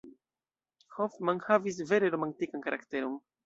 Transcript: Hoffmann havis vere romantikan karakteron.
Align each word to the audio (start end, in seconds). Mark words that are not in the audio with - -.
Hoffmann 0.95 1.43
havis 1.49 1.79
vere 1.93 2.13
romantikan 2.17 2.69
karakteron. 2.69 3.19